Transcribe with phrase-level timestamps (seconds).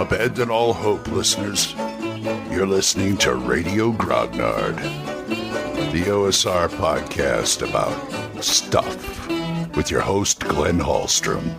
[0.00, 1.74] Abandon all hope, listeners.
[2.50, 4.76] You're listening to Radio Grognard,
[5.92, 9.28] the OSR podcast about stuff
[9.76, 11.54] with your host, Glenn Hallstrom.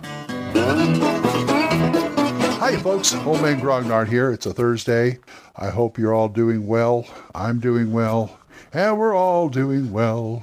[2.58, 3.14] Hi, folks.
[3.14, 4.32] Old Man Grognard here.
[4.32, 5.20] It's a Thursday.
[5.54, 7.06] I hope you're all doing well.
[7.36, 8.40] I'm doing well.
[8.72, 10.42] And we're all doing well.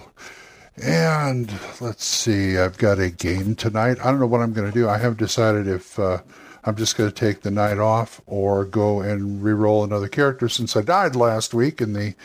[0.82, 3.98] And let's see, I've got a game tonight.
[4.00, 4.88] I don't know what I'm going to do.
[4.88, 6.20] I haven't decided if uh,
[6.64, 10.76] I'm just going to take the night off or go and re-roll another character since
[10.76, 12.16] I died last week in the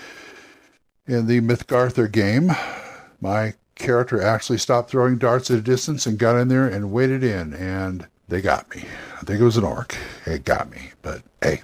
[1.07, 2.51] in the Mythgarther game.
[3.21, 7.23] My character actually stopped throwing darts at a distance and got in there and waded
[7.23, 8.85] in, and they got me.
[9.21, 9.97] I think it was an orc.
[10.27, 10.91] It got me.
[11.03, 11.63] But hey,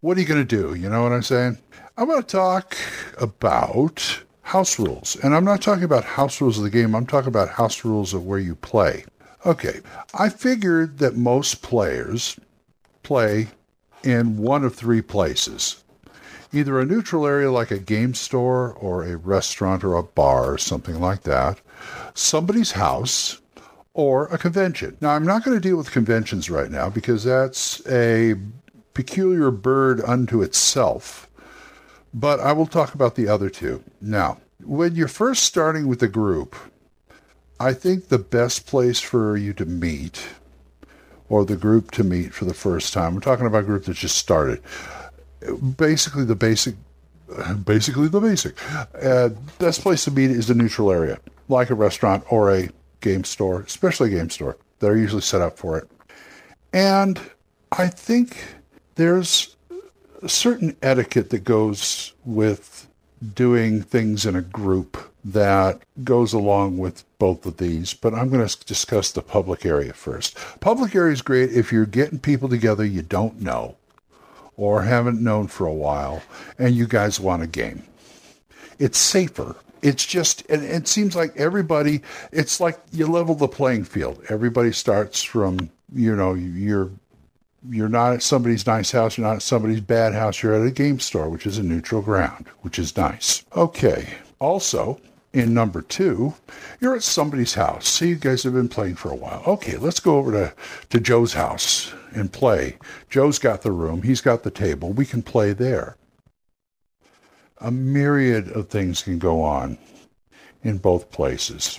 [0.00, 0.74] what are you going to do?
[0.74, 1.58] You know what I'm saying?
[1.96, 2.76] I'm going to talk
[3.18, 5.16] about house rules.
[5.22, 8.14] And I'm not talking about house rules of the game, I'm talking about house rules
[8.14, 9.04] of where you play.
[9.44, 9.80] Okay,
[10.14, 12.38] I figured that most players
[13.02, 13.48] play
[14.02, 15.82] in one of three places
[16.52, 20.58] either a neutral area like a game store or a restaurant or a bar or
[20.58, 21.60] something like that,
[22.12, 23.40] somebody's house,
[23.94, 24.96] or a convention.
[25.00, 28.34] Now, I'm not going to deal with conventions right now because that's a
[28.94, 31.30] peculiar bird unto itself
[32.12, 33.82] but I will talk about the other two.
[34.00, 36.56] Now, when you're first starting with a group,
[37.60, 40.26] I think the best place for you to meet
[41.28, 43.96] or the group to meet for the first time, I'm talking about a group that
[43.96, 44.62] just started.
[45.76, 46.74] Basically, the basic,
[47.64, 48.56] basically the basic.
[49.00, 52.70] Uh, best place to meet is a neutral area, like a restaurant or a
[53.02, 54.56] game store, especially a game store.
[54.78, 55.88] They're usually set up for it.
[56.72, 57.20] And
[57.72, 58.42] I think
[58.94, 59.54] there's
[60.22, 62.88] a certain etiquette that goes with
[63.34, 68.46] doing things in a group that goes along with both of these, but I'm going
[68.46, 70.36] to discuss the public area first.
[70.60, 73.76] Public area is great if you're getting people together you don't know
[74.56, 76.22] or haven't known for a while
[76.58, 77.82] and you guys want a game.
[78.78, 79.56] It's safer.
[79.82, 84.22] It's just, and it seems like everybody, it's like you level the playing field.
[84.28, 86.90] Everybody starts from, you know, you're
[87.68, 90.70] you're not at somebody's nice house, you're not at somebody's bad house, you're at a
[90.70, 93.44] game store, which is a neutral ground, which is nice.
[93.54, 94.14] Okay.
[94.38, 94.98] Also,
[95.32, 96.34] in number two,
[96.80, 97.86] you're at somebody's house.
[97.86, 99.42] See, you guys have been playing for a while.
[99.46, 100.54] Okay, let's go over to,
[100.88, 102.78] to Joe's house and play.
[103.08, 104.92] Joe's got the room, he's got the table.
[104.92, 105.96] We can play there.
[107.58, 109.76] A myriad of things can go on
[110.62, 111.78] in both places.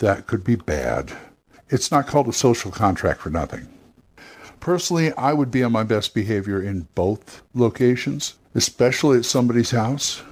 [0.00, 1.12] That could be bad.
[1.70, 3.68] It's not called a social contract for nothing.
[4.60, 10.22] Personally, I would be on my best behavior in both locations, especially at somebody's house.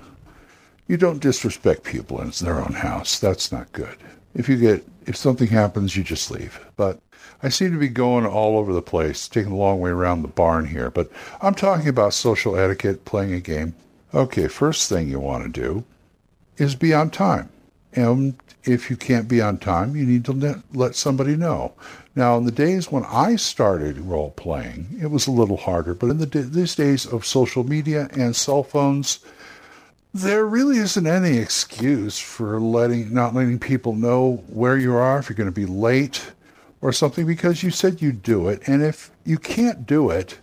[0.88, 3.19] You don't disrespect people in their own house.
[3.19, 3.97] That's not good.
[4.34, 6.60] If you get if something happens, you just leave.
[6.76, 7.00] But
[7.42, 10.28] I seem to be going all over the place, taking a long way around the
[10.28, 10.91] barn here.
[10.91, 11.10] But
[11.41, 13.75] I'm talking about social etiquette, playing a game.
[14.12, 15.84] Okay, first thing you want to do
[16.56, 17.48] is be on time.
[17.92, 18.36] And
[18.66, 21.72] if you can't be on time, you need to let somebody know.
[22.15, 26.10] Now, in the days when I started role playing, it was a little harder, but
[26.10, 29.21] in the these days of social media and cell phones,
[30.15, 35.28] there really isn't any excuse for letting not letting people know where you are if
[35.28, 36.33] you're going to be late
[36.81, 40.38] or something because you said you'd do it, and if you can't do it,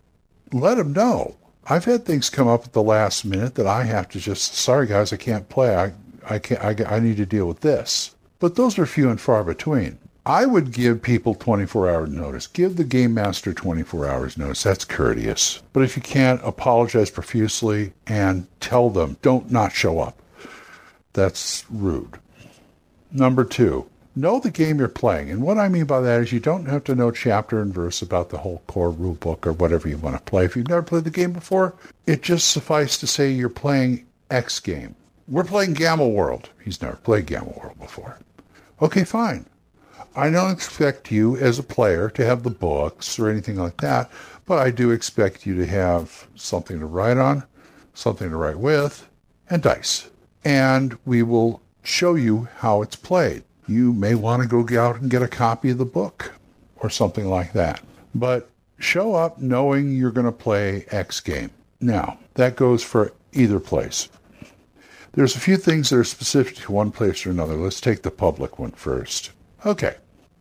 [0.52, 1.36] let them know.
[1.66, 4.88] I've had things come up at the last minute that I have to just sorry
[4.88, 5.76] guys, I can't play.
[5.76, 5.94] I
[6.30, 8.16] I can't I, I need to deal with this.
[8.40, 10.00] But those are few and far between.
[10.26, 12.48] I would give people 24 hour notice.
[12.48, 14.64] Give the game master 24 hours notice.
[14.64, 15.62] That's courteous.
[15.74, 20.22] But if you can't, apologize profusely and tell them don't not show up.
[21.12, 22.20] That's rude.
[23.12, 25.30] Number two, know the game you're playing.
[25.30, 28.02] And what I mean by that is you don't have to know chapter and verse
[28.02, 30.46] about the whole core rule book or whatever you want to play.
[30.46, 31.76] If you've never played the game before,
[32.08, 34.96] it just suffices to say you're playing X game.
[35.34, 36.52] We're playing Gamma World.
[36.64, 38.20] He's never played Gamma World before.
[38.80, 39.48] Okay, fine.
[40.16, 44.12] I don't expect you as a player to have the books or anything like that,
[44.46, 47.46] but I do expect you to have something to write on,
[47.96, 49.10] something to write with,
[49.50, 50.08] and dice.
[50.46, 53.42] And we will show you how it's played.
[53.68, 56.32] You may want to go out and get a copy of the book
[56.76, 57.82] or something like that.
[58.14, 61.50] But show up knowing you're going to play X game.
[61.82, 64.10] Now, that goes for either place.
[65.14, 67.54] There's a few things that are specific to one place or another.
[67.54, 69.30] Let's take the public one first.
[69.64, 69.98] Okay.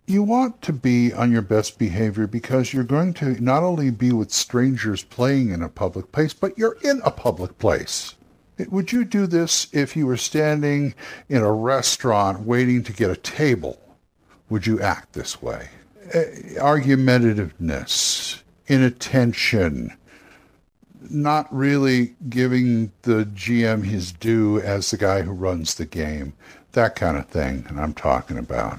[0.06, 4.12] You want to be on your best behavior because you're going to not only be
[4.12, 8.14] with strangers playing in a public place, but you're in a public place.
[8.70, 10.94] Would you do this if you were standing
[11.28, 13.78] in a restaurant waiting to get a table?
[14.48, 15.68] Would you act this way?
[16.14, 16.24] Uh,
[16.60, 19.96] argumentativeness, inattention,
[21.10, 26.34] not really giving the GM his due as the guy who runs the game,
[26.72, 27.64] that kind of thing.
[27.68, 28.78] And I'm talking about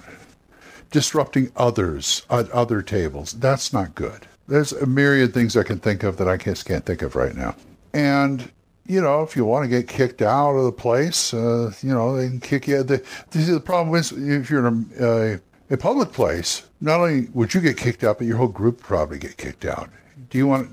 [0.91, 3.33] disrupting others at other tables.
[3.33, 4.27] That's not good.
[4.47, 7.35] There's a myriad things I can think of that I just can't think of right
[7.35, 7.55] now.
[7.93, 8.51] And
[8.85, 12.15] you know, if you want to get kicked out of the place, uh, you know,
[12.17, 12.83] they can kick you.
[12.83, 15.39] The, the problem is, if you're in a,
[15.73, 19.19] a public place, not only would you get kicked out, but your whole group probably
[19.19, 19.89] get kicked out.
[20.29, 20.69] Do you want?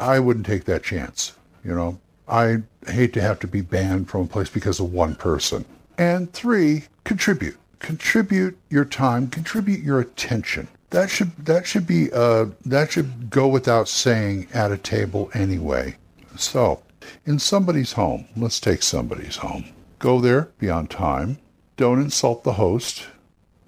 [0.00, 1.32] I wouldn't take that chance.
[1.64, 5.14] You know, I hate to have to be banned from a place because of one
[5.14, 5.64] person.
[5.98, 7.56] And three, contribute.
[7.78, 9.28] Contribute your time.
[9.28, 10.68] Contribute your attention.
[10.90, 15.96] That should that should be uh, that should go without saying at a table anyway.
[16.36, 16.82] So,
[17.26, 19.66] in somebody's home, let's take somebody's home.
[19.98, 21.38] Go there, be on time.
[21.76, 23.06] Don't insult the host,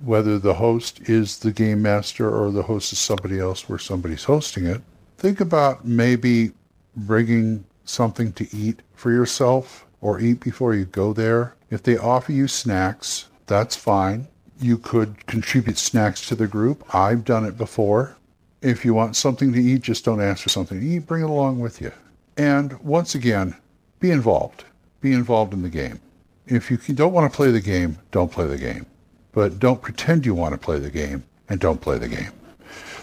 [0.00, 4.24] whether the host is the game master or the host is somebody else where somebody's
[4.24, 4.82] hosting it.
[5.18, 6.52] Think about maybe
[6.94, 11.54] bringing something to eat for yourself or eat before you go there.
[11.70, 14.28] If they offer you snacks, that's fine.
[14.60, 16.94] You could contribute snacks to the group.
[16.94, 18.16] I've done it before.
[18.62, 21.06] If you want something to eat, just don't ask for something to eat.
[21.06, 21.92] Bring it along with you.
[22.36, 23.56] And once again,
[24.00, 24.64] be involved.
[25.00, 26.00] Be involved in the game.
[26.46, 28.86] If you don't want to play the game, don't play the game.
[29.32, 32.30] But don't pretend you want to play the game and don't play the game.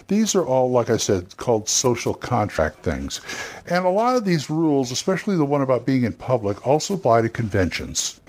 [0.07, 3.21] These are all, like I said, called social contract things.
[3.67, 7.21] And a lot of these rules, especially the one about being in public, also apply
[7.21, 8.19] to conventions.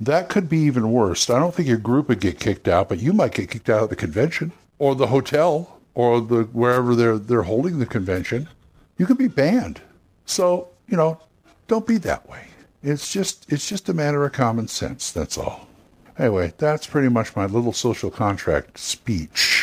[0.00, 1.30] That could be even worse.
[1.30, 3.84] I don't think your group would get kicked out, but you might get kicked out
[3.84, 8.48] of the convention or the hotel or the wherever they're they're holding the convention.
[8.98, 9.80] You could be banned.
[10.26, 11.20] So, you know,
[11.68, 12.48] don't be that way.
[12.82, 15.68] It's just it's just a matter of common sense, that's all.
[16.18, 19.61] Anyway, that's pretty much my little social contract speech.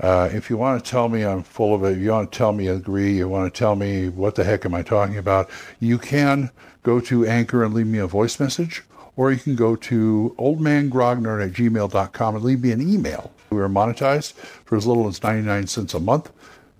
[0.00, 2.36] Uh, if you want to tell me I'm full of it, if you want to
[2.36, 5.18] tell me I agree, you want to tell me what the heck am I talking
[5.18, 6.50] about, you can
[6.82, 8.82] go to Anchor and leave me a voice message,
[9.16, 13.30] or you can go to oldmangrognard at gmail.com and leave me an email.
[13.50, 16.30] We are monetized for as little as 99 cents a month.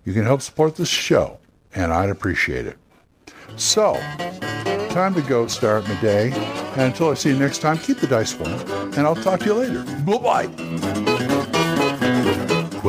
[0.05, 1.39] You can help support this show
[1.75, 2.79] and I'd appreciate it.
[3.57, 3.95] So,
[4.91, 6.33] time to go start my day.
[6.73, 8.53] And until I see you next time, keep the dice warm,
[8.95, 9.83] and I'll talk to you later.
[10.05, 10.90] Bye bye.